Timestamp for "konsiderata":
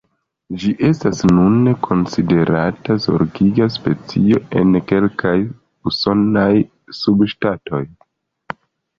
1.87-2.95